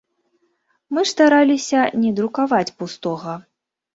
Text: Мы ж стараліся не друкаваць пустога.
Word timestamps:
Мы 0.97 1.03
ж 1.09 1.09
стараліся 1.15 1.83
не 2.05 2.11
друкаваць 2.19 2.73
пустога. 2.79 3.37